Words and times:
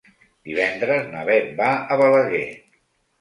Divendres 0.51 1.03
na 1.11 1.21
Beth 1.27 1.51
va 1.59 1.67
a 1.73 1.99
Balaguer. 2.01 2.47